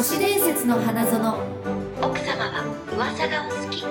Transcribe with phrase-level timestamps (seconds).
[0.00, 1.20] 都市伝説の花園。
[2.00, 3.84] 奥様は噂がお好き。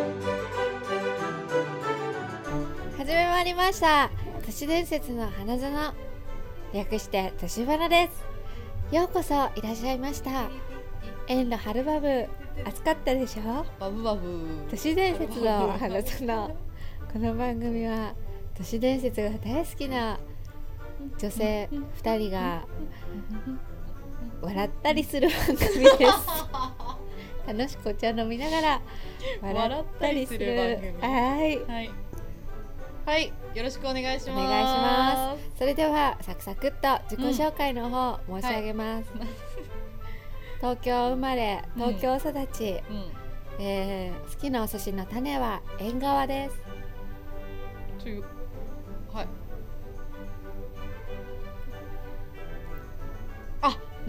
[2.97, 4.10] 始めまいりました。
[4.44, 5.94] 都市伝説の花園。
[6.74, 8.10] 略して都市花で
[8.90, 8.96] す。
[8.96, 10.50] ようこそいらっしゃいました。
[11.27, 12.26] 遠路はるばぶ
[12.66, 13.64] 暑かったでしょ？
[13.80, 14.66] バブバブ。
[14.68, 16.55] 都市伝説の花園。
[17.14, 18.16] この番組は
[18.57, 20.18] 都市伝説が大好きな
[21.20, 21.70] 女性
[22.02, 22.66] 2人が
[24.42, 26.00] 笑ったりする番組です。
[27.47, 28.82] 楽しくお茶飲みながら
[29.42, 30.56] 笑ったりする。
[31.02, 31.07] は
[31.43, 31.57] い。
[31.66, 31.92] はい。
[33.06, 33.33] はい。
[33.56, 34.30] よろしくお願いします。
[34.30, 35.58] お願いします。
[35.58, 39.09] それではサクサクっと自己紹介の方申し上げます、
[40.61, 43.11] 東京生まれ東京育ち、うん。
[43.59, 46.69] えー好きなお寿司の種は縁側です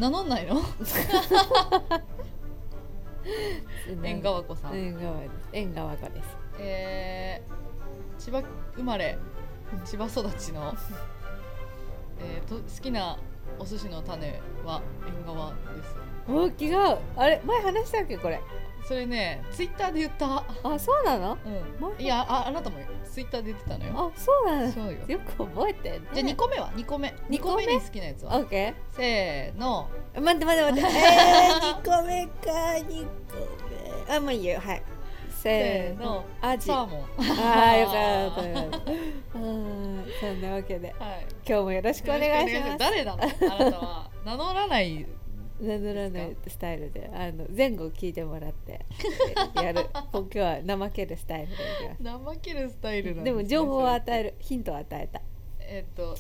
[0.01, 0.57] 名乗んないの？
[4.03, 5.15] 縁側子さん、縁側
[5.53, 6.37] 縁側子です。
[6.59, 8.43] えー、千葉
[8.77, 9.19] 生まれ
[9.85, 10.75] 千葉育ちの、
[12.19, 13.19] えー、と好きな
[13.59, 15.95] お寿司の種は縁側です。
[16.29, 16.99] お違う。
[17.17, 18.41] あれ前話したっけこれ？
[18.85, 20.45] それねツイッターで言った。
[20.65, 21.39] あそうなの？
[21.45, 22.03] うん。
[22.03, 24.13] いやああなたもツイッターで言ってたのよ。
[24.15, 24.73] あそうなの。
[24.73, 24.99] そうよ。
[25.07, 26.09] よく覚えてんね。
[26.13, 27.09] じゃあ2個目は？2個目。
[27.09, 28.37] 2二個目に好きなやつは？
[28.39, 29.89] オッケせーの。
[30.15, 30.91] ー待って待って待って。
[30.99, 32.31] えー、2個目か
[32.89, 34.15] 2個目。
[34.17, 34.83] あもういいよはい。
[35.29, 36.25] せーの。
[36.41, 37.05] アジあサーモン。
[37.23, 38.49] ーよかった。
[38.49, 40.05] よかったうん。
[40.21, 40.95] そんなわけで。
[40.99, 41.27] はい。
[41.47, 42.79] 今日もよろしくお願いします。
[42.79, 43.23] 誰なの？
[43.23, 43.27] あ
[43.65, 44.11] なたは。
[44.25, 45.07] 名乗らない
[45.61, 48.81] 名乗らないスタイルであの前後聞いてもらって
[49.63, 49.87] やる。
[50.13, 51.57] 今日は怠けるスタイル
[52.03, 55.21] で怠けるスタイルでも情報をは与えるヒントを与えた。
[55.61, 56.17] えっと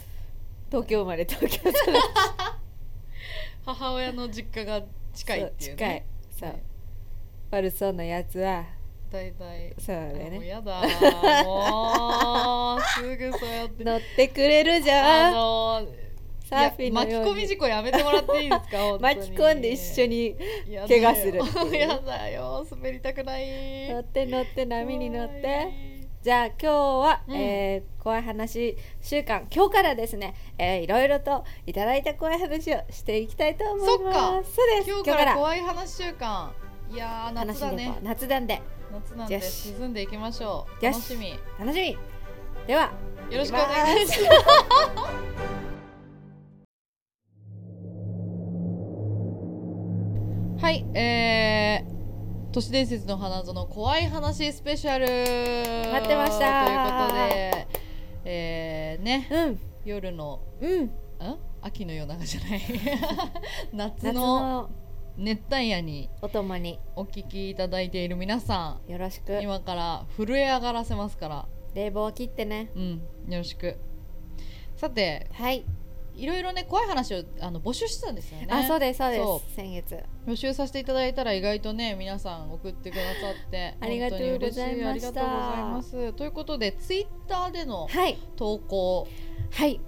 [0.71, 1.77] 東京生まれ東京育ち。
[3.65, 4.83] 母親の実家が
[5.15, 5.89] 近いっていうそう近い。
[5.91, 6.49] ねそう。
[6.51, 6.63] はい
[7.53, 8.65] 悪そうなやつは
[9.11, 10.83] 大体そうだあもうねやだ
[11.45, 13.83] もう すぐそうやって。
[13.83, 15.33] 乗ってくれるじあゃん。
[15.35, 15.89] の
[16.51, 18.99] サーフィン巻き込み事故やめてもらっていいですか？
[19.01, 20.37] 巻き込んで一緒に
[20.89, 21.41] 怪我する。
[21.79, 22.67] やだよ。
[22.71, 23.89] 滑りたくない。
[23.89, 26.01] 乗って乗って波に乗っ怖てい。
[26.23, 27.37] じゃあ今日は、うん。
[27.37, 33.93] えー怖い話週間今日からですね、えーいろいろといただいた怖い話をしていきたいと思います。
[33.99, 34.43] そっか。
[34.43, 34.89] そうです。
[34.91, 36.53] 今日から怖い話週間
[36.91, 37.93] いや夏だね。
[38.03, 38.61] 夏なんで。
[38.93, 39.69] 夏なんでよし。
[39.69, 40.85] 進んでいきましょう。
[40.85, 41.29] 楽しみ。
[41.31, 41.99] よ楽しみ。
[42.67, 42.91] では
[43.31, 44.29] ろしくお願いしま
[45.03, 45.20] ます
[52.53, 55.07] 都市伝説の花園怖い話スペシャル。
[55.93, 56.65] 待ってました。
[56.65, 57.69] ということで
[58.25, 59.61] えー、ねうん。
[59.85, 60.83] 夜のうん。
[60.87, 60.91] ん
[61.63, 62.61] 秋の夜長じゃない。
[63.73, 64.71] 夏 夏のの
[65.17, 66.81] 熱帯夜にお供に。
[66.97, 69.39] お聞きいただいている皆さよろしく。
[69.39, 71.47] ん今から震え上がらせますから。
[71.75, 72.73] 冷房を切ってね。
[72.75, 73.79] うんよろしく。
[74.75, 75.65] さてはい、
[76.21, 78.49] いろいろね怖い話をあの募集してたんですよね。
[78.51, 79.23] あそうですそうです。
[79.23, 80.05] そ先月。
[80.27, 86.13] 募集させていただいたら意外とね皆さん送ってくださって ありがとうございましありがとうございます。
[86.13, 88.19] ということでツイッターでのはい。
[88.37, 89.09] 投稿、
[89.51, 89.81] はい。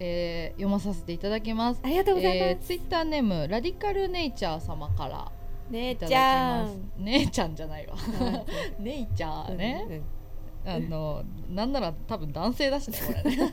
[0.00, 1.80] えー読まさせていただきます。
[1.82, 5.32] ありがとうございます、えー、ツイッターネームラディカルネイチャー様から
[5.70, 6.90] 姉ちゃん。
[6.98, 7.96] 姉ちゃんじゃないわ。
[8.78, 10.04] ネイチャーね、うん
[10.66, 13.36] あのなんなら多分男性だしねこれ。
[13.36, 13.52] ね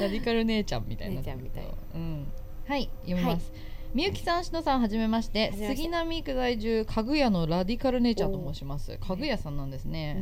[0.00, 1.50] ラディカル姉ちゃんみたいにな姉ちゃんみ
[1.94, 2.26] うん。
[2.66, 3.50] はい読みます、
[3.94, 5.52] みゆきさん、しのさん、はじめまして。
[5.52, 8.98] 杉並区在住家具屋のラディカル姉ちゃんと申します。
[9.00, 10.16] 家具屋さんなんですね、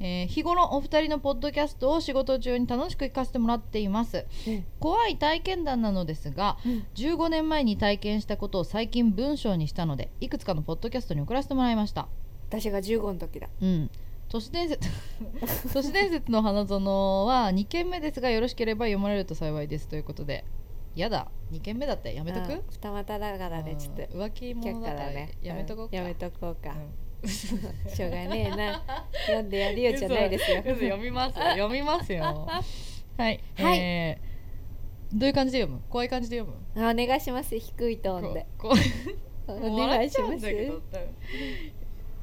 [0.00, 0.04] うん。
[0.04, 4.26] えー日頃お二人のポッドキャストを仕事中に楽しく聞かせてもらっています。
[4.48, 4.64] うん。
[4.80, 6.86] 怖い体験談なのですが、うん。
[6.96, 12.08] 15年前に体験したことを最近文章にしたのでいくつかのポッドキャストに送らせてもらいました。
[12.48, 13.48] 私が15の時だ。
[13.60, 13.90] うん
[14.32, 14.88] 都市伝説
[15.74, 20.44] 都市伝説の花園は2件目ですがよろしければ読まれると幸いですということで。
[20.94, 22.52] やだ2件目だってやめとく？
[22.52, 24.02] うん二股だからねちょっと。
[24.14, 25.32] うん浮気却者だからね。
[25.42, 26.74] やめとこうか、んやめとこうか、
[27.22, 27.28] うん。
[27.28, 28.82] しょうがねえな。
[29.26, 30.62] 読んでやるよじゃないですよ。
[30.62, 32.22] 読みます 読みますよ。
[33.18, 33.78] はい、はい。
[33.78, 34.32] えー
[35.14, 35.82] どういう感じで読む？
[35.90, 36.82] 怖い感じで読む？
[36.88, 37.58] あお願いします。
[37.58, 38.46] 低いトーンで。
[39.46, 40.46] お願いします。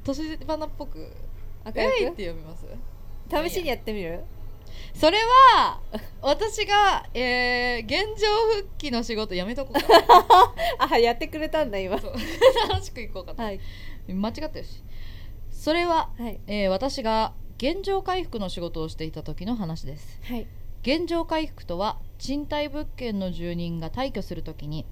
[0.04, 1.12] 年花っぽく
[1.66, 2.66] 「明えい!」っるて読みます？
[2.66, 4.24] く試しにやってみる？
[4.94, 5.18] それ
[5.58, 5.80] は
[6.22, 8.28] 私が、えー現状
[8.58, 10.54] 復帰の仕事やめとこうか
[10.94, 11.96] あやってくれたんだ今。
[11.98, 13.60] 楽しくいこうかと、はい。
[14.08, 14.84] 間違ったよし。
[15.52, 16.40] それは、はい。
[16.48, 20.20] えー私が現状回復の仕事をしていた時の話です。
[20.24, 20.48] はい。
[20.82, 24.86] 現状回復とは賃貸物件の住人が退去するときに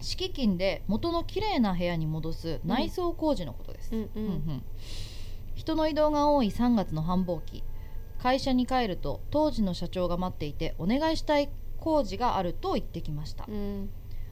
[0.00, 4.64] 敷金で元の綺麗な部屋に戻す内装工事のことです、うんううんうんん
[5.54, 7.62] 人の移動が多い3月の繁忙期。
[8.18, 13.90] 会社に帰ると当時の社長が待っていてお願いしたい工事があると言ってきました、うん。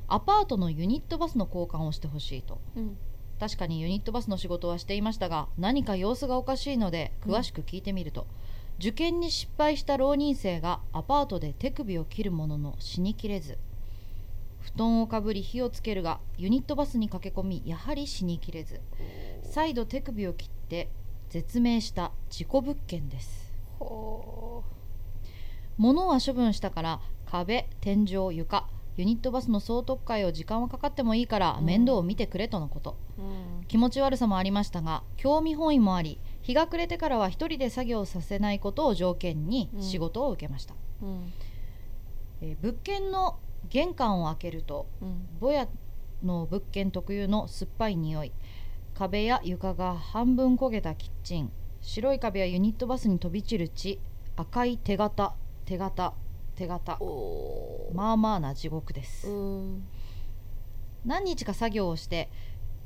[0.09, 2.59] アパートのユニットバスの交換をしてほしいと。
[2.75, 2.97] うん。
[3.39, 8.27] 確かにユニットバスの仕事はしていましたが何か様子がおかしいので詳しく聞いてみると、
[8.79, 13.59] 受験に失敗した浪人生がアパートで手首を切るものの死にきれず
[14.61, 18.81] 布団をかぶり火をつけるがユニットバスに駆け込みやはり死にきれず。
[19.43, 20.89] 再度手首を切って
[21.33, 23.55] 絶命した事故物件です。
[23.79, 24.63] ほ
[25.79, 28.69] 物は処分したから壁天井床
[28.99, 31.65] ユニットバスの総特会を時間はかかってもいいからうん。
[31.65, 33.25] 面倒を見てくれとのこと、うう
[33.63, 33.65] ん。
[33.67, 39.83] 気持ち悪さもありましたが興味本位もあり日が暮れてからは一人で作業させないことを条件にうん。
[39.83, 41.33] 仕事を受けました、うん。
[42.43, 43.39] えー物件の
[43.71, 45.27] 玄関を開けるとうん。
[45.41, 45.67] ぼや
[46.23, 48.33] の物件特有の酸っぱい匂い
[49.03, 51.51] 壁や床が半分焦げたキッチン。
[51.81, 53.99] 白い壁やユニットバスに飛び散る血
[54.37, 55.35] 赤い手形。
[55.65, 56.15] 手形。
[56.55, 56.99] 手形。
[57.93, 59.89] まあまあな地獄です、うん。
[61.05, 62.31] 何日か作業をして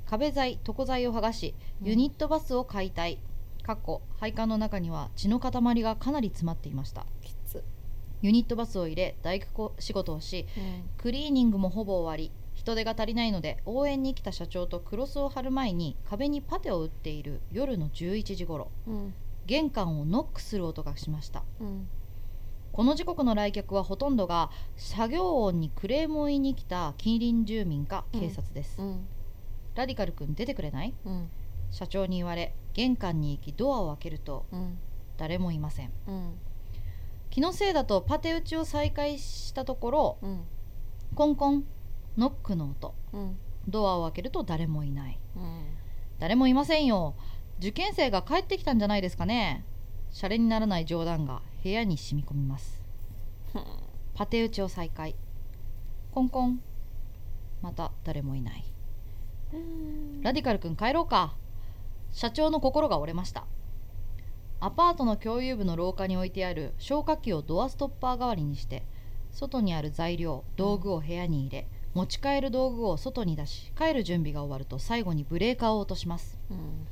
[0.07, 1.89] 壁材床材を剥がしうん。
[1.89, 3.19] ユニットバスを解体。
[3.63, 7.05] かっこ配管の中には血の塊がかなり詰まっていました。
[8.23, 10.89] ユニットバスを入れ大工仕事をしうん。
[10.97, 12.33] クリーニングもほぼ終わり
[12.67, 19.15] 人手が足りないので応援に来た社長とクロスを張る前に壁にパテを打っている夜の11時頃うん。
[19.47, 21.45] 玄関をノックする音がしました。
[21.61, 21.89] うん。
[22.73, 29.07] この時刻の来客はほとんどが作業音にクレームを言いに来た近隣住民か警察です、うん。
[29.77, 30.93] ラディカル君出てくれない？
[31.05, 31.31] うん。
[31.71, 34.79] 社長に言われ玄関に行きドアを開けるとうん。
[35.17, 35.93] 誰もいません。
[36.09, 36.33] うん。
[37.31, 40.41] 気のせいだとパテ打ちを再開したところうん。
[41.15, 41.65] コンコン
[42.17, 42.95] ノックの音。
[43.13, 43.39] うん。
[43.69, 45.19] ドアを開けると誰もいない。
[45.37, 45.65] うん。
[46.19, 47.15] 誰もいませんよ。
[47.59, 49.65] 受験生が帰ってきたんじゃないですかね。
[50.11, 52.83] シャレにならない冗談が部屋に染み込みます。
[54.15, 55.15] パテ打ちを再開。
[56.13, 56.61] コンコン。
[57.63, 58.65] また誰もいない。
[60.23, 61.37] ラディカル君帰ろうか。
[62.13, 63.47] 社長の心が折れました。
[64.59, 66.73] アパートの共有部の廊下に置いてある。
[66.79, 68.85] 消火器をドアストッパー代わりにして
[69.33, 76.39] 外にある材料道具を部屋に入れ、持ち帰る道具を外に出し帰る準備が終わると最後にブレーカーを落とします。
[76.51, 76.87] うん。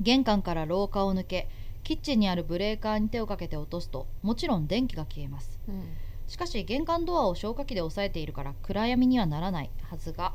[0.00, 1.50] 玄関から廊下を抜け
[1.82, 5.60] キッチンにあるブレーカーに手をかけて落とすともちろん電気が消えます。
[5.68, 5.84] うん。
[6.26, 10.32] しかし玄関ドアを消火器で押さえているから暗闇にはならないはずが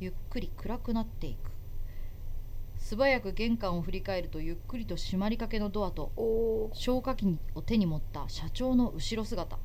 [0.00, 1.50] ゆっくり暗くなっていく。
[2.78, 6.10] 素早く玄関を振り返るとゆっくりと閉まりかけのドアと
[6.72, 9.58] 消火器を手に持った社長の後ろ姿。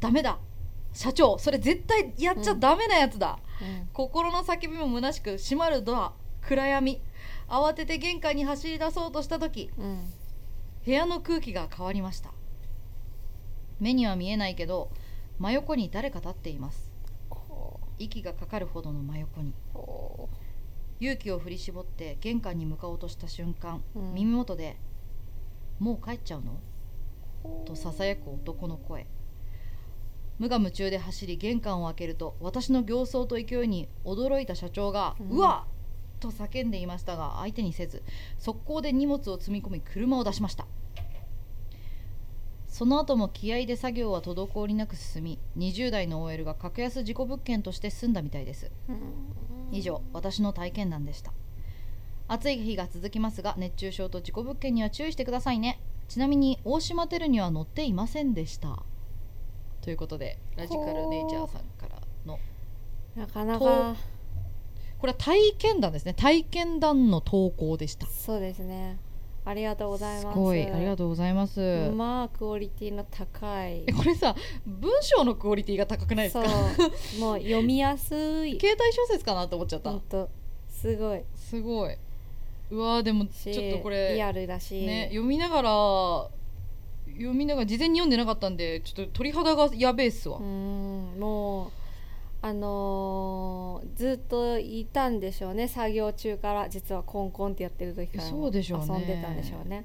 [0.00, 0.38] ダメだ
[0.96, 3.88] 社長それ絶対やっちゃダメなやつだ、うん。
[3.92, 7.02] 心の叫びも虚しく閉まるドア暗闇。
[7.48, 10.10] 慌てて玄関に走り出そうとした時うん。
[10.84, 12.32] 部屋の空気が変わりました。
[13.78, 14.90] 目には見えないけど
[15.38, 16.90] 真横に誰か立っています。
[17.28, 19.52] こ息がかかるほどの真横に。
[20.98, 24.14] 勇気を振り絞って玄関に向かおうとした瞬間、うん。
[24.14, 24.78] 耳元で
[25.78, 26.58] 「もう帰っちゃうの?
[27.44, 29.06] う」とささやく男の声
[30.38, 35.28] 無我夢中で走り玄関を開けると私の形相と勢いに驚いた社長が「うん。
[35.30, 35.72] うわっ!」
[36.20, 38.02] と叫んでいましたが相手にせず
[38.38, 40.66] 速攻で荷物を積み込み車を出しました。
[42.66, 48.70] その後も気合で作業は滞りなく進み20代の OL が格安事故物件として済んだみたいです。
[48.88, 48.98] うん。
[49.72, 51.32] 以上私の体験談でした。
[52.28, 55.80] 暑い日が続きますが熱中症と事故物件には注意してくださいね。
[56.08, 58.82] ちなみに大島テルには乗っていませんでした
[59.86, 62.40] ということでラジカルネイチャーさんからの
[63.14, 63.94] なかなか。
[64.98, 66.12] これは体験談ですね。
[66.12, 68.04] 体験談の投稿でした。
[68.08, 68.98] そうですね。
[69.44, 70.34] ありがとうございます。
[70.34, 70.66] すごい。
[70.68, 71.92] ありがとうございます。
[71.94, 73.84] まあクオリティの高い。
[73.86, 74.34] えこれさ
[74.66, 76.48] 文章のクオリティが高くないですそか
[77.18, 77.20] う。
[77.20, 78.12] もう読みやす
[78.44, 78.58] い。
[78.60, 79.92] 携帯小説かなと思っちゃった。
[80.68, 81.22] すごい。
[81.36, 81.96] すごい。
[82.72, 85.70] うわーでもしちょっとこれリアルだし、ね、読みながら
[87.16, 91.70] 読みながら事前に読んでなかったんでちょっと鳥肌がやべえっすわ、うんもう
[92.42, 95.66] あのーずっといたんでしょうね。
[95.66, 98.86] 作業中から実はコンコンってやってる時からもそうでしょうね。
[98.88, 99.84] 遊んでたんでしょうね。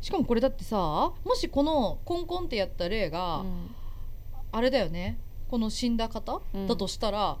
[0.00, 3.70] しかもこれだってさもしこのコンコンってやった例が、うん。
[4.52, 5.18] あれだよね。
[5.48, 6.66] この死んだ方、うん。
[6.68, 7.38] だとしたら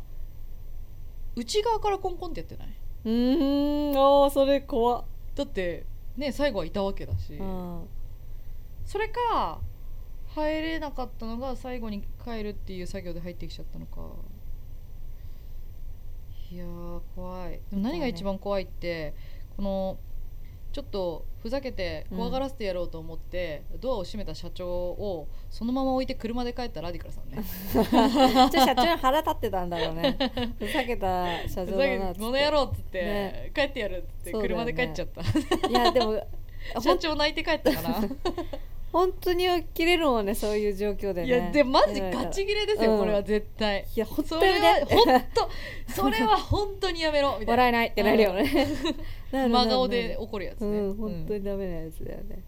[1.36, 2.68] 内側からコンコンってやってない？
[3.04, 3.96] うーん。
[3.96, 5.04] あーそれ怖っ、
[5.36, 5.84] だって
[6.16, 7.82] ね最後はいたわけだし、うん、
[8.84, 9.60] それか
[10.34, 14.00] 入れなかったのが最後に帰るっていう作業で入ってきちゃったのか。
[16.50, 17.60] いやー怖い。
[17.70, 19.14] でも何が一番怖いって
[19.56, 19.98] この
[20.72, 27.44] ちょっとふざけて怖がらせてやろうと思って、ドアを閉めた社長をそのまま置いて車で帰ったラディカルさんね。
[27.72, 30.18] じゃあ社長に腹立ってたんだろうね。
[30.58, 33.52] ふざけた社長だなっこの野郎っつって、ね。
[33.54, 35.20] 帰ってやるっつって車で帰っちゃった、
[35.68, 36.26] いやでも
[36.82, 38.08] 社長泣いて帰ったかな、
[38.94, 41.26] 本当に切れるもんねそういう状況でね。
[41.26, 42.98] いやでマジガチ切れですよ、うん。
[43.00, 43.84] これは絶対。
[43.92, 47.64] いや本当それにねは本当それは本当にやめろみたいな。
[47.64, 48.68] 笑えないってなるよね。
[49.32, 52.44] 真顔で怒るやつね、うん本当うにダメなやつだよね。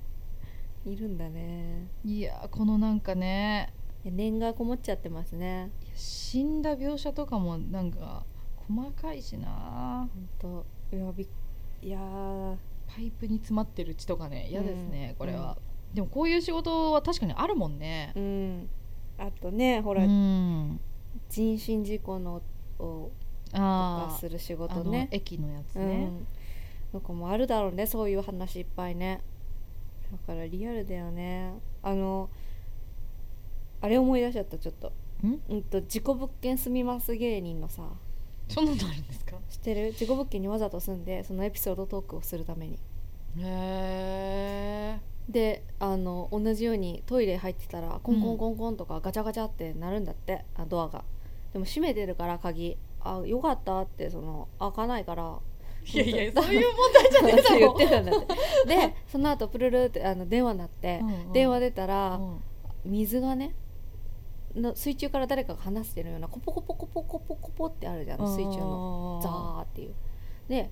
[0.86, 1.88] いるんだね。
[2.04, 3.74] んいやこのなんかね。
[4.04, 5.72] 念がこもっちゃってますね。
[5.96, 8.24] 死んだ描写とかもなんか
[8.68, 10.08] 細かいしな。
[10.40, 10.96] 本当。
[10.96, 11.26] いやびっ
[11.82, 12.56] いやー。
[12.88, 15.16] パイプに詰まってる血とかね嫌ですね、うん。
[15.16, 15.58] これは、
[15.94, 18.12] でもこういう仕事は確かにあるもんね。
[18.14, 18.68] うん。
[19.18, 20.80] あとねほら、うん。
[21.30, 22.42] 人身事故の
[22.78, 23.10] を
[23.50, 25.08] とかする仕事ね。
[25.10, 26.26] 駅のやつうね、ん。
[26.92, 29.22] なんかもうあるだろうねそういう話いっぱいね。
[30.12, 31.54] だからリアルだよね。
[31.82, 32.28] あの
[33.80, 34.92] あれ思い出しちゃったちょっと。
[35.24, 35.40] ん？
[35.48, 37.88] うんと事故物件住みます芸人のさ。
[38.48, 39.36] そんなのあるんですか？
[39.48, 39.92] 知ってる？
[39.92, 42.74] 事故物件にわざと住んでそのエピソードトークをするために。
[43.38, 51.04] へえであの同じようにトイレ入ってたらコンコンコンコンとかガチャガチャってなるんだって、あドアが。
[51.52, 52.76] でも閉めてるから鍵。
[53.00, 55.38] あよかったってその開かないから。
[55.88, 58.34] いやいやそういう問題じゃねえだって言ろってたんだって。
[58.66, 61.32] で その後プルルってあの電話鳴って、うんうん。
[61.32, 62.42] 電話出たら、うん。
[62.84, 63.54] 水がね
[64.54, 68.20] の水中から誰かが話してるようなコポコポコポコポコポってあるじゃん。
[68.20, 69.20] 水中の。
[69.22, 69.94] ザーっていう。
[70.48, 70.70] で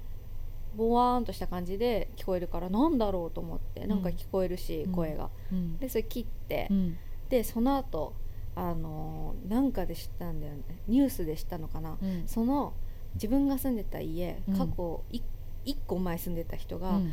[0.77, 4.93] ボワーンとした感じで聞こえるからなんだろうと思ってなんか聞こえるし、うん。
[4.93, 5.31] 声が。
[5.53, 5.79] うん。
[5.79, 6.97] でそれ切って、うん。
[7.29, 8.15] でその後
[8.57, 10.63] あのーなんかで知ったんだよね。
[10.87, 12.25] ニュースで知ったのかな、うん。
[12.27, 12.75] その
[13.15, 14.57] 自分が住んでた家うん。
[14.57, 15.21] 過去い
[15.67, 17.13] 1個前住んでた人が、うん。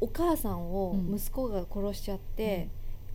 [0.00, 1.16] お母さんをうん。
[1.16, 2.68] 息子が殺しちゃって、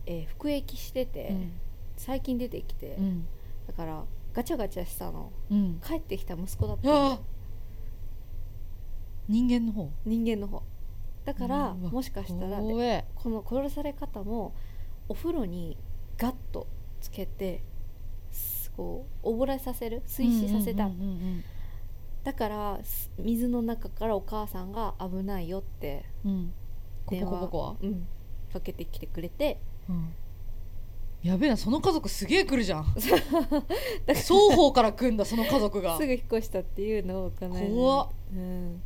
[0.06, 1.52] えー服役してて、うん。
[1.96, 3.26] 最近出てきて、うん。
[3.66, 5.32] だからガチャガチャしたの。
[5.50, 5.80] うん。
[5.82, 7.06] 帰ってきた息子だったの。
[7.12, 7.20] あ
[9.28, 9.90] 人間の方？
[10.04, 10.62] 人間の方。
[11.24, 14.54] だからもしかしたらこの殺され方も
[15.08, 15.78] お風呂に
[16.18, 16.66] ガッと
[17.00, 17.62] つけて
[18.30, 20.02] すこう溺れさせる？
[20.06, 20.90] 水死させた、
[22.24, 26.04] だからす水の中からお母さんが危ないよって
[27.08, 28.06] 電話うん、
[28.52, 29.60] かけてきてくれて。
[29.88, 30.12] うん。
[31.22, 32.84] やべえなその家族すげえ来るじゃん。
[34.14, 35.96] 双方から来んだその家族が。
[35.96, 38.08] すぐ引っ越したっていうのをこの間怖っ。
[38.34, 38.82] うん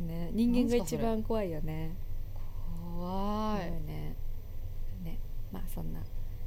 [0.00, 1.96] ね、人間が一番怖いよね。
[2.96, 3.70] 怖い。
[3.86, 4.16] ね。
[5.02, 5.18] ね。
[5.52, 6.00] まあそんな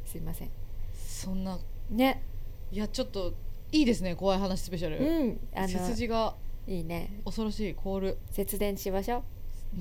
[0.05, 0.49] すいません。
[0.93, 1.59] そんな。
[1.89, 2.23] ね。
[2.71, 3.33] いやちょっと
[3.71, 5.39] いいですね怖い話スペシャル、うん。
[5.55, 6.35] あ背の筋が。
[6.67, 7.21] いいね。
[7.23, 8.17] 恐ろしい凍る。
[8.29, 9.23] 節電しましょう。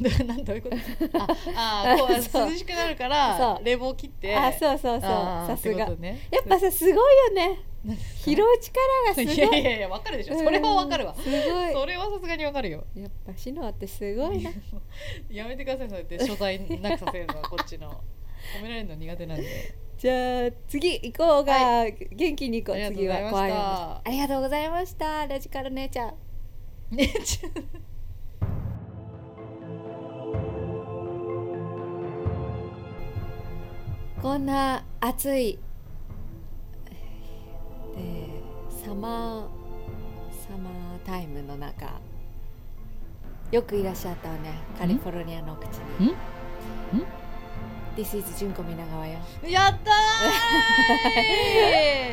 [0.25, 0.76] なんどういうこと？
[1.56, 2.20] ああ 涼
[2.56, 4.37] しくなるから冷房切って。
[4.37, 5.11] あそうそうそう。
[5.11, 5.88] さすが。
[5.96, 6.28] ね。
[6.30, 7.61] やっぱさすごいよね
[8.25, 9.35] 拾う力がすごい。
[9.35, 10.38] いやいやいやわかるでしょ。
[10.38, 11.14] それはわかるわ。
[11.16, 11.37] うんすご
[11.69, 11.73] い。
[11.73, 12.85] それはさすがにわかるよ。
[12.95, 14.50] やっぱシノアってすごいな。
[15.31, 17.90] やめてくださいそうやって所在なくさせるのはこっちの。
[18.59, 19.75] 褒められるの苦手なんで。
[19.99, 23.37] じゃあ次行こうが、は元気に行こうありがとう次ございました。
[23.37, 25.26] は怖い話ありがとうございました。
[25.26, 26.14] ラジカル姉ちゃん。
[26.90, 27.49] ねちゃ
[34.23, 35.59] こんな暑い
[38.87, 39.43] サマー
[40.49, 42.00] サマータイムの中
[43.50, 46.07] よくいらっしゃったわねカリフォルニアの口に。
[46.07, 46.11] ん？
[46.11, 46.14] ん
[47.97, 49.19] ？This is 純子皆川よ。
[49.43, 49.90] やった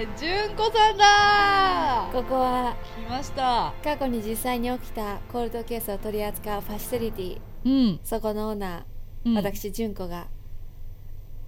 [0.01, 0.17] ー！
[0.17, 3.71] 純子さんだここは来ました。
[3.83, 7.39] 過去に実際に起きたコールドケースを取り扱うファシリティ。
[7.65, 10.25] うん、そこのオーナー、うん、私純子が、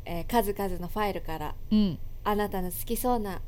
[0.05, 1.97] えー数々のファイルからうん。
[2.23, 3.41] あなたの好きそうな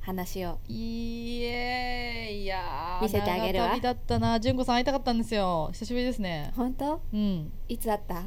[0.00, 0.58] 話を。
[0.68, 3.66] いいえいやー見せてあげるわ。
[3.68, 4.40] 長旅だったな。
[4.40, 5.68] 純子さん会いたかったんですよ。
[5.72, 6.52] 久しぶりですね。
[6.56, 7.00] 本当？
[7.12, 7.52] うん。
[7.68, 8.22] いつあった？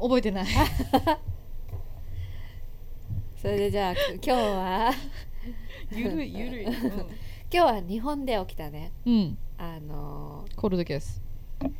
[0.00, 0.46] 覚えてない。
[3.36, 4.90] それでじゃあ今日は？
[5.92, 6.72] ゆるいゆるい、うん。
[6.72, 6.86] 今
[7.50, 8.90] 日は日本で起きたね。
[9.04, 11.20] うん、あのコールドケース。
[11.60, 11.70] ー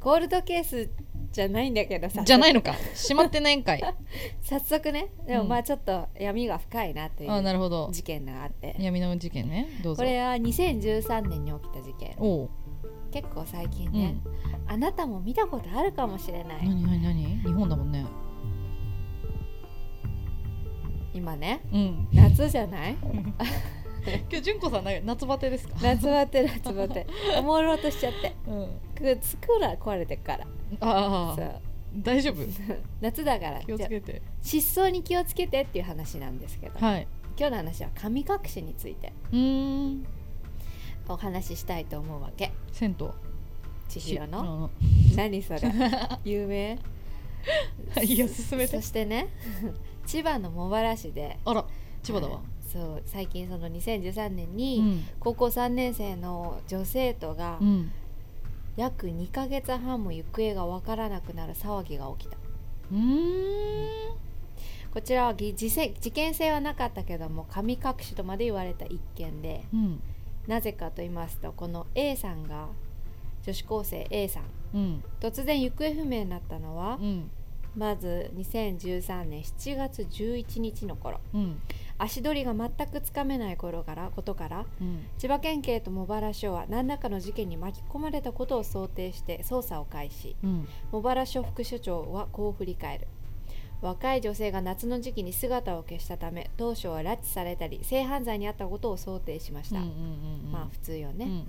[0.00, 0.88] コールドケース
[1.34, 2.22] じゃないんだけどさ。
[2.22, 2.72] じゃないのか。
[2.94, 3.82] 閉まってないんかい。
[4.40, 5.08] 早速ね。
[5.26, 5.48] でもうん。
[5.48, 7.90] まあちょっと闇が深いなというるほど。
[7.90, 8.76] 事件があって。
[8.78, 9.66] 闇の事件ね。
[9.82, 10.04] どうぞ。
[10.04, 12.16] これは2013年に起きた事件。
[13.10, 14.14] 結構最近ね。
[14.66, 16.68] うん、あなたも見たことあるかもしれない。
[16.68, 17.24] 何何何？
[17.42, 18.06] 日本だもんね。
[21.12, 21.62] 今ね。
[21.72, 22.08] うん。
[22.12, 22.96] 夏じゃない？
[24.30, 25.74] 今日純子さん夏バテですか？
[25.82, 27.06] 夏バテ夏バテ。
[27.38, 28.34] おもろうとしちゃって。
[28.46, 28.68] うん。
[28.94, 30.46] く作ら壊れてっから。
[30.80, 31.34] ああ。
[31.36, 31.60] そう。
[31.96, 32.42] 大丈夫？
[33.00, 33.60] 夏だから。
[33.60, 34.20] 気をつけて。
[34.42, 37.06] 失踪に気をつけてっていう話なんですけど、はい。
[37.38, 39.12] 今日の話は神隠しについて。
[39.32, 40.06] うーん。
[41.08, 42.52] お話ししたいと思うわけ。
[42.72, 43.08] 銭湯。
[43.88, 44.42] 千尋の？
[44.42, 44.70] の。
[45.16, 45.60] 何それ？
[46.24, 46.78] 有名？
[48.02, 48.76] いや進めて。
[48.76, 49.28] そしてね
[50.06, 51.64] 千葉の茂原市であら
[52.02, 52.36] 千葉だわ。
[52.36, 55.04] はいそう最近その2013年うにん。
[55.20, 57.92] 高校3年生の女生徒がうん。
[58.76, 62.36] 約2ヶ月半も行方がわからなくなる騒ぎが起きた。
[62.92, 64.16] うーん。
[64.92, 70.00] こちらはぎ事せ事件性はなかったけども神隠しとまで言われた一件でうん。
[70.48, 72.66] なぜかと言いますとこの A さんが
[73.44, 74.44] 女子高生 A さん。
[74.74, 75.04] うん。
[75.20, 77.30] 突然行方不明になったのはうん
[77.76, 81.20] まず2013年7月11日の頃。
[81.34, 81.60] うん。
[81.96, 85.06] 足取りが全くつかめない頃からことからうん。
[85.18, 90.36] 千葉県警と茂原署は何らかの事件に巻き込まれたことを想定して捜査を開始。
[90.42, 90.68] うん。
[90.92, 93.06] 茂原署副署長はこう振り返る
[93.84, 99.80] 若い女性が夏の時期に姿を消したため当初は拉致されたり性犯罪にあったことを想定しました、
[100.50, 101.44] まあ普通よね、うんうん。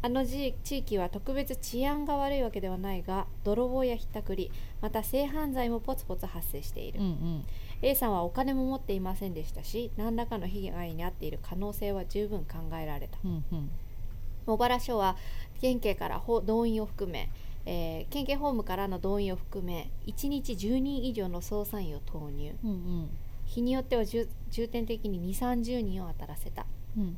[0.00, 7.44] あの地地域は特別治安が悪いわけではないが泥棒やひったくりまた性犯罪もポツポツ発生している、うんうん。
[7.82, 13.18] A さんはお金も持っていませんでしたし何らかの被害に遭っている可能性は十分考えられた。
[13.24, 13.70] うんうん。
[14.46, 15.16] 茂原署は
[15.60, 17.30] 県警からほ動員を含め、
[17.66, 22.54] えー県警ホームからの動員を含め1日10人以上の捜査員を投入。
[22.64, 23.10] うんうん。
[23.44, 26.66] 日によっては重重点的に2 3 0人を当たらせた。
[26.96, 27.16] うん。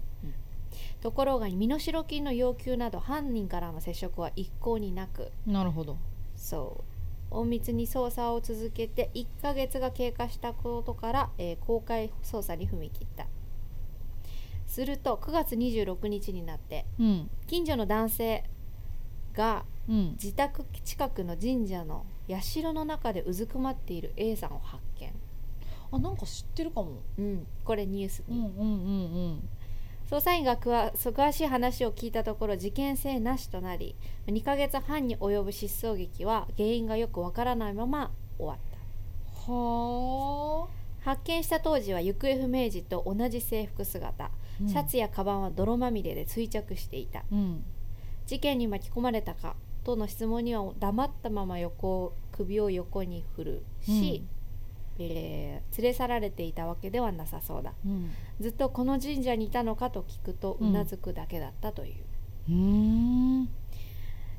[1.01, 5.31] ところが身代金の要求など犯人からの接触は一向になく。
[5.47, 5.99] なるほど。
[6.37, 6.85] そ
[7.31, 7.41] う。
[7.43, 13.27] 隠密に捜査を続けて1ヶ月が経過したことから、えー公開捜査に踏み切った。
[14.67, 17.31] すると9月26日になってうん。
[17.47, 18.45] 近所の男性
[19.35, 20.13] がうん。
[20.13, 25.13] 自宅近くの神社の社の中でうずくまっている A さんを発見、
[25.91, 27.03] あなんか知ってるかも。
[27.19, 29.49] うん、これニュースに、うんうんうん
[30.11, 38.59] 捜査員がくわ詳しい話を聞いたところ事件性なしとなり2ヶ月半に及ぶ失踪劇は原因がよくわからないまま終わっ
[39.47, 39.53] た。
[39.53, 40.83] はあ。
[41.05, 44.31] 発見した当時は行方不明時と同じ制服姿、
[44.69, 47.25] シャツやカバンは泥まみれで追着していた。
[47.33, 47.65] うん。
[48.27, 54.25] 事件に巻き込まれたかとの質問には黙ったまま横首を横に振るし、
[54.99, 57.73] えー連れ去られていたわけではなさそうだ。
[57.85, 58.11] うん。
[58.41, 61.95] ずっとこの神社にいたのかと聞くとううんなずくだけだったという、
[62.49, 63.47] うーん。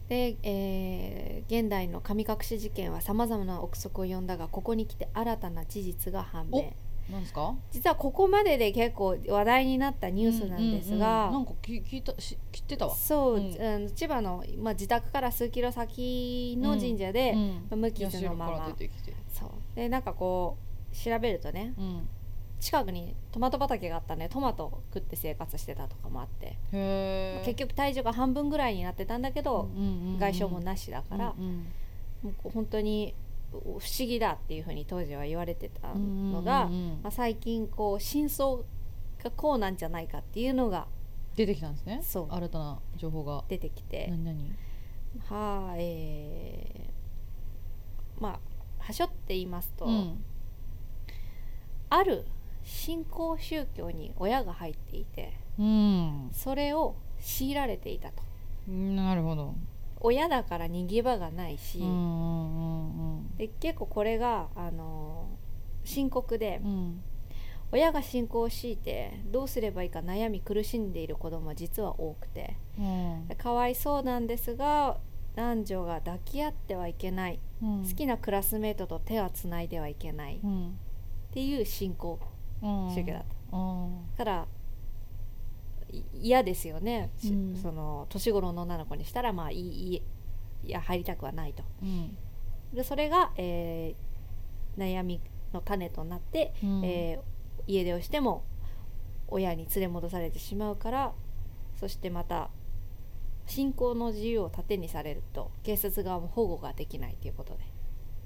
[0.08, 6.72] で、えー現代の神隠し事件はさまざまな憶測を呼んだがここに来て新たな事実が判明
[7.12, 7.54] なんですか？
[7.72, 12.96] 実はここまでで結構話題になったニュースなんですが、うんうんうんなんか聞聞いたし知ってたわ。
[12.96, 13.92] そう、うん。
[13.94, 17.50] 千葉の、まあ、自宅から数キロ先の神社で、うん。
[17.50, 18.76] まあ無傷のまま。
[19.34, 19.50] そう。
[19.76, 20.58] でなんかこ
[20.92, 22.08] う調べるとねうん。
[22.60, 24.30] 近くにトマト畑があったね。
[24.30, 26.56] トマトを食って生活してたとかもあって、
[27.44, 29.70] 結局体重が半分ぐらいになってたんだけど、
[30.18, 31.68] 外傷もなしだから、うんうん。
[32.24, 33.14] もう本当に
[33.62, 36.70] 不思議だっていうふうに当時は言われてたのが、
[37.02, 38.58] まあ、最近こう真相
[39.24, 40.88] がこうなんじゃないかっていうのが
[41.36, 42.00] 出てきたんですね。
[42.04, 42.28] そう。
[42.34, 43.44] 新たな情報が。
[43.48, 44.08] 出てきて。
[44.10, 44.56] 何何？
[45.28, 48.40] はえーまあ
[48.80, 50.24] はしょって言いますと、うん。
[51.90, 52.26] ある
[52.64, 56.30] 新興宗教に親が入っていてうん。
[56.34, 58.24] それを強いられていたと。
[58.68, 59.56] なるほど
[60.04, 61.80] 親だから逃げ場がないし、
[63.38, 65.44] で結構これが、あのー
[65.86, 66.72] 深刻で、うん。
[66.72, 67.04] うん
[67.72, 73.28] 親が信仰を強いてどうすればいいか悩み苦しんでいる子供は実は多くてうん。
[73.36, 75.00] かわいそうなんですが
[75.36, 77.84] 男女が抱き合ってはいけない、うん。
[77.84, 80.36] 好きなクラスメートと手はつないではいけない。
[80.36, 80.78] っうん。
[81.32, 82.20] ていう信仰
[82.62, 84.08] うん宗教だった、うん。
[84.18, 84.46] だからい
[86.14, 87.56] 嫌ですよね、しうん。
[87.56, 90.02] その年頃の女の子にしたらまあいい
[90.64, 91.64] いや入りたくはないと。
[91.82, 92.18] うん。
[92.74, 94.04] でそれが、えー
[94.76, 95.22] 悩み
[95.54, 96.86] の種となって、うん。
[96.86, 97.34] えー
[97.66, 98.44] 家出をしても
[99.28, 101.14] 親に連れ戻されてしまうから
[101.80, 102.50] そしてまた
[103.46, 107.60] 信仰の自由を盾にされると警察側も保護ができないということで、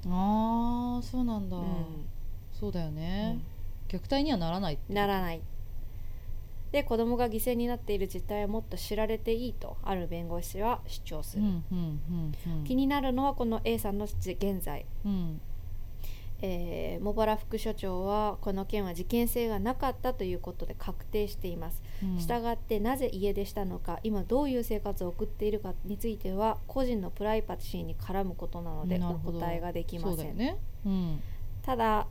[0.08, 2.08] ああそうなんだ、うん。
[2.52, 3.40] そうだよね、
[3.90, 5.42] 虐待にはならないならない
[6.72, 12.64] で子供が犠牲になっている実態はもっと知られていいとある弁護士は主張する、うんうんうんうん。
[12.66, 14.86] 気になるのはこの A さんの現在。
[15.06, 15.42] うん。
[16.42, 22.20] えー茂原副所長はこの件は事件性がなかったということで確定しています、うん。
[22.20, 30.58] したがってなぜ家出したのか今どういう生活を送っているかについては個人のプライバシーに絡むことなのでお答えができません、ね。
[30.86, 31.22] うん。
[31.64, 32.08] ただ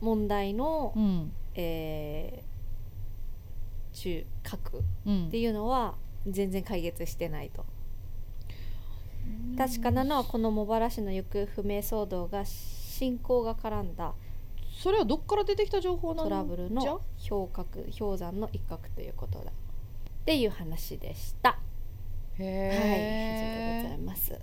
[0.00, 1.32] 問題の、うん。
[1.54, 2.47] えー
[3.98, 5.26] 中核うん。
[5.28, 5.94] っていうのは
[6.26, 7.64] 全然解決してないと。
[9.56, 14.14] 確かなのはこの茂原市の行方不明騒動が信仰が絡んだ
[14.78, 17.66] それはどっから出てきた情報なのトラブルの氷角
[17.98, 19.50] 氷山の一角ということだ。
[19.50, 19.52] っ
[20.24, 21.50] ていう話でした。
[21.50, 21.58] はい
[22.38, 24.38] 以上でへえございます。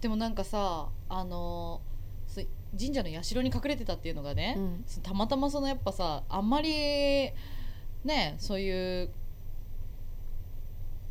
[0.00, 1.80] でもなんかさあの
[2.78, 4.84] 神社の社に隠れてたっていうのがね、うん。
[4.86, 7.30] そたまたまそのやっぱさあんまり
[8.04, 9.10] ねそういう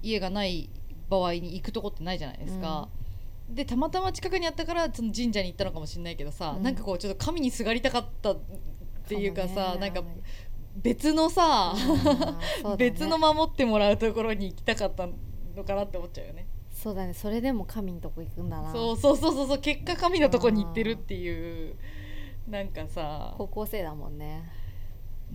[0.01, 0.69] 家がない
[1.09, 2.89] 場合に行くとこってないじゃないですか、
[3.49, 6.63] でたまたま近くにあったからその神社に行ったのかもしれないけどさ、うん。
[6.63, 8.39] なんかこうちょっと神にすがりたかったっ
[9.07, 9.79] ていうかさもね。
[9.79, 10.03] なんか
[10.75, 12.77] 別のさ、うだね。
[12.77, 15.07] 別の守ってもらうところに行きたかった
[15.55, 16.45] のかなって思っちゃうよね。
[16.71, 17.13] そうだね。
[17.13, 18.71] それでも神のとこ行くんだな。
[18.71, 19.57] そうそうそうそうそう。
[19.59, 21.75] 結果神のとこに行ってるっていう
[22.47, 23.33] なんかさ。
[23.37, 24.43] 高校生だもんね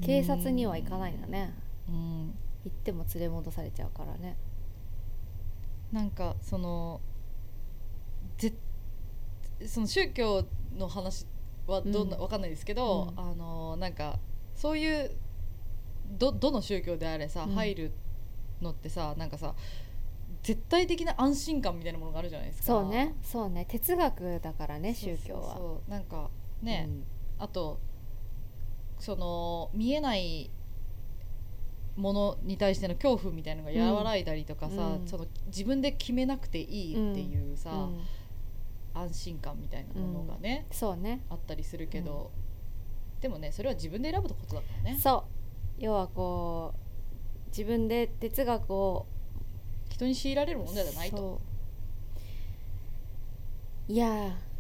[0.01, 1.53] 警察には行かないんだね。
[1.89, 2.35] うん。
[2.65, 4.37] 行っても連れ戻されちゃうからね。
[5.93, 7.01] なんかその
[8.39, 8.55] ぜ
[9.67, 10.45] その宗教
[10.77, 11.27] の話
[11.67, 12.23] はどんな、うん。
[12.23, 13.21] わかんないですけど、うん。
[13.21, 14.19] あのなんか
[14.55, 15.11] そういう
[16.19, 17.55] どどの宗教であれさ、うん。
[17.55, 17.93] 入る
[18.61, 19.55] のってさなんかさ
[20.43, 22.67] 絶対的な安心感みたいなものがあるじゃないですか。
[22.67, 23.15] そうね。
[23.23, 23.67] そうね。
[23.69, 25.57] 哲学だからね宗教は。
[25.57, 26.31] そうなんか
[26.63, 27.05] ね、うん。
[27.39, 27.79] あと
[29.03, 30.49] その見えない
[31.97, 35.09] ものに対しての恐怖みたいなのが和らいだりとかさ、うん。
[35.09, 38.01] その自分で決めなくていいっていうさ、うん。
[38.95, 41.25] 安心感みたいなものがね、そうね。
[41.31, 42.31] あったりするけど、
[43.21, 44.99] でもねそれは自分で選ぶことだからね。
[45.01, 45.25] そ
[45.81, 45.83] う。
[45.83, 49.07] 要はこう自分で哲学を
[49.89, 51.41] 人に強いられるものではないと。
[53.89, 54.52] いやー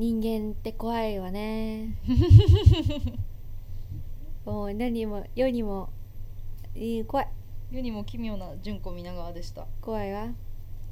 [0.00, 1.98] 人間って怖いわね。
[4.46, 5.90] もう何も世にも
[6.74, 7.28] いい怖い。
[7.70, 9.66] 世にも奇妙な純子皆川でした。
[9.82, 10.28] 怖いわ。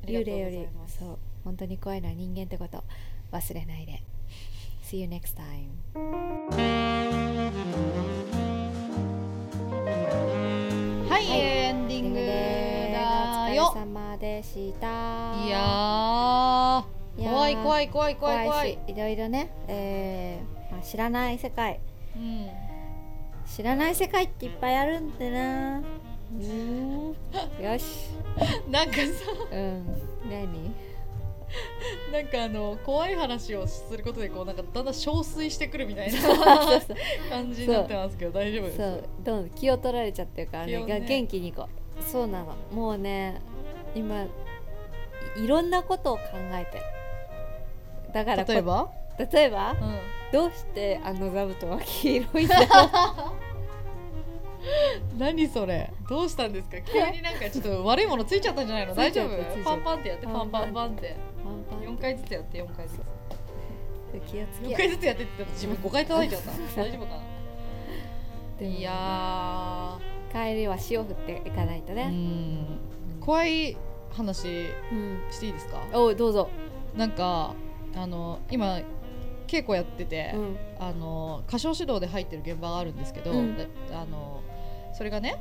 [0.05, 0.69] 幽霊より。
[0.87, 2.85] そう本当に怖いのは人間ってこと
[3.33, 4.03] 忘れないで。
[4.83, 5.71] See you next time.
[11.09, 11.41] はい、はい。
[11.41, 12.19] エンディング
[12.93, 14.87] だおよ疲れ様でした。
[14.87, 16.48] いやーいやー
[17.57, 18.95] 怖い怖い怖い怖い怖い怖い。
[18.97, 21.81] ろいろね、えーまあ、知らない世界。
[22.17, 22.49] うん。
[23.47, 25.79] 知らない世界っていっぱいあるんだな。
[25.79, 27.09] うーん。
[27.63, 28.11] よし。
[28.71, 29.03] なんかさ。
[29.51, 29.87] うん。
[30.31, 30.75] 何？
[32.13, 36.19] なんかあの怖い話をすることでこうなんかだんだん憔悴してくるみたいな
[37.31, 38.77] 感じになってますけど大丈夫です？
[38.77, 39.05] そう。
[39.25, 40.77] ど気を取られちゃってるからね。
[40.85, 41.01] ね。
[41.01, 42.03] が元気にいこう。
[42.03, 42.55] そうなの。
[42.71, 43.41] もうね
[43.95, 44.29] 今い
[45.43, 46.85] いろんなことを考えてる
[48.13, 49.73] だからこ例えば、例えば？
[49.73, 49.79] うん、
[50.33, 52.69] どうしてあの座布団は黄色いんだろう
[55.19, 55.93] 何それ？
[56.09, 56.77] どうしたんですか？
[56.81, 58.95] 急になんかちょっと悪いものついちゃったんじゃないの？
[58.95, 59.65] 大丈夫？
[59.65, 60.73] パンパンってやってパンパン。
[60.73, 61.17] パンって。
[61.45, 61.95] パンパン。
[61.97, 63.01] 4回ずつやって4回ずつ。
[64.33, 66.51] 気をつけ4回ずつやってって自分5回叩いちゃった。
[66.83, 67.17] 大丈夫か
[68.61, 68.67] な？
[68.67, 69.99] いや
[70.33, 72.67] 帰りは塩振っていかないとね、ん。
[73.21, 73.77] 怖い
[74.17, 74.49] 話
[74.93, 75.21] うん。
[75.31, 75.79] していいですか？
[75.93, 76.49] おうどうぞ、
[76.97, 77.55] なんか
[77.99, 78.81] あの今
[79.49, 80.57] 稽古やってて、うん。
[80.79, 83.57] あの歌唱指導で入ってる現場があるんですけど、うん。
[83.57, 84.43] であの
[84.93, 85.37] それがね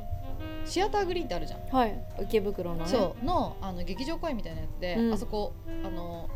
[0.64, 2.04] シアターグリーンってあるじゃん、はい。
[2.22, 2.86] 池袋のね。
[2.86, 3.24] そう。
[3.24, 5.12] のあの劇場公演みたいなやつで、うん。
[5.12, 5.52] あそこ
[5.84, 6.28] あの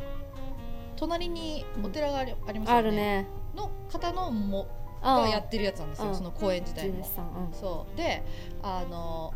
[0.96, 2.78] 隣にお寺があり,、ありますよね。
[2.78, 3.26] あるね。
[3.56, 4.68] の方のも
[5.02, 6.14] あがやってるやつなんですよ、うん。
[6.14, 7.04] その公演自体地も
[7.52, 7.96] そう。
[7.96, 8.22] で
[8.62, 9.34] あの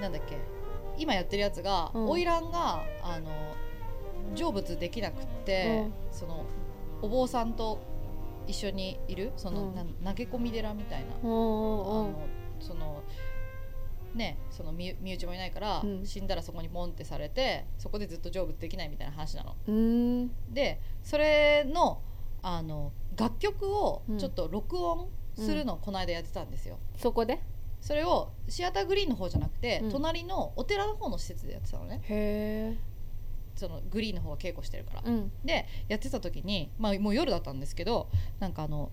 [0.00, 0.36] なんだっけ。
[0.98, 2.06] 今やってるやつがうん。
[2.08, 3.30] 花魁、があの
[4.34, 6.44] 成仏できなくって、その
[7.02, 7.80] お坊さんと
[8.46, 9.74] 一緒にいるその、うん。
[10.04, 12.14] 投げ込み寺みたいな、あの
[12.60, 13.02] その
[14.14, 16.06] ねその身身内もいないから、うん。
[16.06, 19.54] 死んだらそこにポンってされてそこでずっと成仏できないみたいな話なの。
[19.66, 20.30] うーん。
[20.52, 22.00] でそれの
[22.42, 24.18] あの楽曲をうん。
[24.18, 26.78] ちょっと録音するのをこの間やってたんですよ。
[26.96, 27.40] そこで？
[27.80, 29.90] それをシアターグリーンの方じゃなくて、うん。
[29.92, 32.00] 隣のお寺の方の施設でやってたのね。
[32.04, 32.78] へえ
[33.58, 35.02] そのグリーンの方が稽古してるから。
[35.04, 35.32] うん。
[35.44, 38.90] でやってた時に、まあ、もう夜だったんですけどなんかあの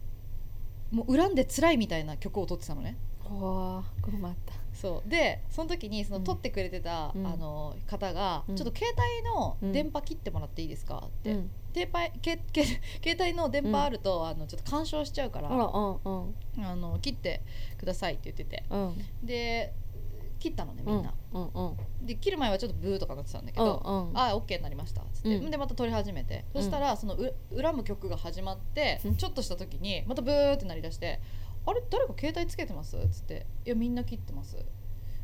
[0.91, 2.97] もう恨んで辛いみたいな曲を撮ってたのね。
[4.01, 4.53] 困った。
[4.73, 5.09] そう。
[5.09, 6.23] でその時にそのうん。
[6.23, 7.25] 撮ってくれてた、うん。
[7.25, 8.55] あの方が、うん。
[8.55, 11.49] ちょっと携帯の電波切ってもらっていいですか?」って、うん。
[13.03, 17.41] 携帯の電波あると、あのちょっと干渉しちゃうから、あの切って
[17.77, 18.63] くださいって言ってて。
[18.69, 18.95] うん。
[19.23, 19.73] で
[20.45, 21.63] 切ったのねみんな、うんう
[22.03, 22.05] ん。
[22.05, 24.17] で切る前はちょっとブーとかなってたんだけうんど、うん。
[24.17, 25.49] ああ OK になりましたっつって、うん。
[25.49, 29.15] でまた撮り始めて、そしたらそのう恨む曲が始まって、うん。
[29.15, 31.19] ちょっとした時にまたブーってなりだして
[31.65, 34.57] 「あれ誰か携帯つけてます?」っつって「いやみんな切ってます」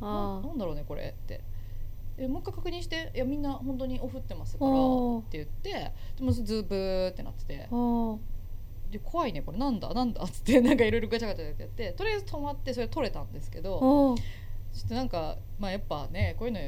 [0.01, 1.43] なあなんだろうねこれって。
[2.17, 4.75] えもう一回確認して「いやみんな本当にオフってますから」っ
[5.29, 7.69] て言ってでもずブーってなってて。
[8.91, 9.57] で怖いねこれ。
[9.57, 9.93] なんだ？
[9.93, 10.21] なんだ？
[10.21, 11.93] っつってなんかいろいろガチャガチャやって。
[11.93, 14.17] とりあえず止まってそれ撮れたんですけど
[14.73, 16.60] ちょっとなんかまあやっぱねこういうの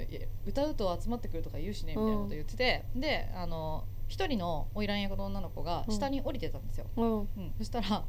[0.46, 7.20] 歌うと集まってくるとか言うしねみたいなこと言ってて、であの一人の花魁役の女の子が下に降りてたんですよ、うん。
[7.20, 7.28] うん。
[7.58, 8.06] そしたら「わ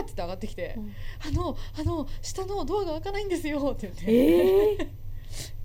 [0.00, 0.92] ー!」って言って上がってきて「うん。
[1.20, 4.04] あのあの下のドアが開かないんですよ」って言って。
[4.08, 4.90] えー。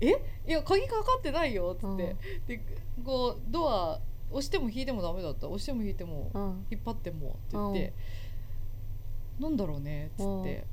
[0.00, 0.22] え？
[0.46, 1.96] いや鍵かかってないよ」っつって、うん。
[1.96, 2.60] で
[3.04, 5.48] こうドア押しても引いてもダメだった。
[5.48, 6.66] 押しても引いてもうん。
[6.70, 7.92] 引っ張ってもって言って、
[9.40, 10.66] なんだろうねっつって、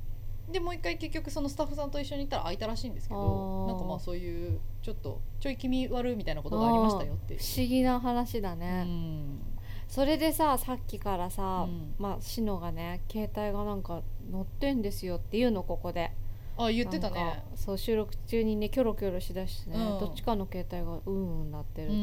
[0.52, 3.68] でもう一回結局そのスタッフさんと一緒に行ったら開いたらしいんですけあどー。
[3.68, 7.40] なんかまあそういうちょっとちょい気味悪みたいなことがありましたよっていう。
[7.40, 9.40] 不思議な話だうね、ん。
[9.88, 11.94] それでささっきからさ、うん。
[11.98, 16.12] まあシノがね携帯がなんか乗ってんですよっていうのここで。
[16.56, 17.42] あ言ってたね。
[17.54, 19.98] そう収録中にねキョロキョロしだしてね、うん。
[19.98, 22.02] どっちかの携帯がうんうんなってるっつって、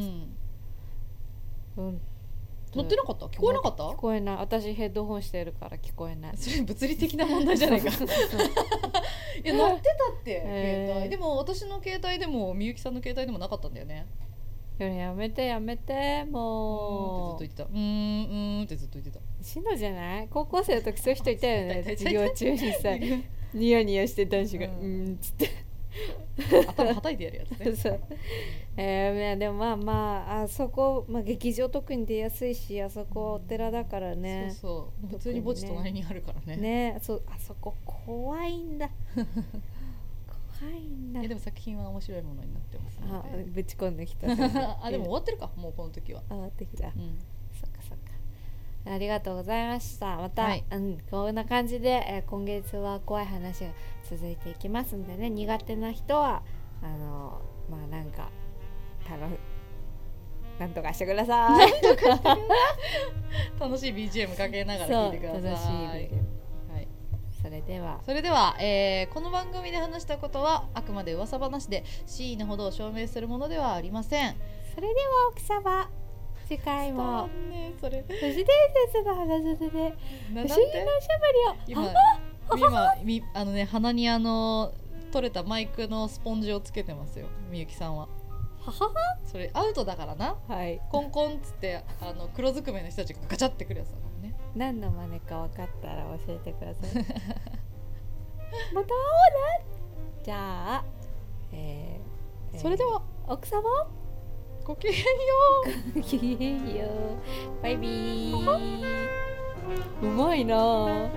[1.76, 1.86] うん。
[1.86, 2.00] うん
[2.74, 3.26] 乗ってなかった？
[3.26, 3.84] 聞こえなかった？
[3.84, 4.36] 聞こえない。
[4.36, 6.36] 私ヘッドホンしてるから聞こえない。
[6.36, 7.88] それ物理的な問題じゃないか。
[9.44, 10.86] いや乗ってたってへー。
[10.88, 11.08] 携帯。
[11.10, 14.06] でも私の携帯でもみゆきさんの携帯でもなかったんだよね。
[14.80, 17.38] いややめてやめてもう。
[17.44, 17.64] ずっと言ってた。
[17.64, 19.20] うーんうーんってずっと言ってた。
[19.42, 20.28] シノじゃない？
[20.28, 21.82] 高校生の時そういう人いたよね。
[21.96, 22.90] 授業中にさ
[23.54, 25.48] ニヤニヤして男子が「ううんん」っつって
[26.68, 27.72] 頭叩いてやるやつね。
[27.76, 28.00] そう。
[28.76, 34.50] えーでもまあまああそこ、まあ、劇場特に出やすいしあそこお寺だからね。
[34.50, 35.08] そうそう。
[35.08, 36.56] 普通に墓地隣にあるからね。
[36.56, 38.90] ねそうあそこ怖いんだ。
[40.60, 41.22] 怖いんだ。
[41.22, 44.28] えでも作品は面白いものになってますあぶち込んできた。
[44.82, 45.50] あでも終わってるか。
[45.56, 46.88] もうこの時は、上がってきた。
[46.88, 47.18] うん、
[48.90, 50.16] ありがとうございました。
[50.16, 50.64] また、はい。
[50.70, 53.70] うん、こんな感じで、えー今月は怖い話が
[54.08, 55.30] 続いていきますんでね。
[55.30, 56.42] 苦手な人は
[56.82, 58.30] あのまあなんか
[59.06, 59.38] 頼む
[60.58, 61.72] なんとかしてください。
[63.60, 65.74] 楽しい BGM かけながら聞いてください。
[65.86, 66.10] はい、
[67.38, 68.00] オそれでは。
[68.04, 74.36] それでは、えーこの番組で話したことはあくまで噂話で真意のほどを証明するものではありません。
[74.74, 75.90] それでは奥様
[76.48, 77.28] 次回も。
[77.50, 78.02] ねそれ。
[78.02, 78.46] 都市伝
[78.86, 79.56] 説の話で。
[79.56, 81.18] 不思議ななしゃ
[81.66, 81.82] べりを。
[81.82, 81.92] 今
[82.56, 84.72] 今みあのね鼻にあの
[85.12, 88.08] 取れたマイクのスポンジをつけてますよみゆきさんは。
[88.60, 88.90] はは
[89.24, 90.36] それアウトだからな。
[90.48, 90.80] はい。
[90.90, 94.34] コンコンっつってあの黒ずくめの人たちがガチャってくるやつだからね。
[94.56, 97.04] 何の真似か分かったら教えてください。
[98.72, 99.04] また会お
[99.60, 99.66] うね
[100.24, 100.84] じゃあ、
[101.52, 103.02] えーそれでは。
[103.26, 103.62] えー奥様？
[104.68, 105.02] ごきげんよ
[105.96, 105.96] う。
[105.96, 106.84] ごきげんよ
[107.58, 107.62] う。
[107.62, 108.88] バイビー。
[110.02, 110.06] う。
[110.06, 110.56] まいな。
[110.56, 111.08] あ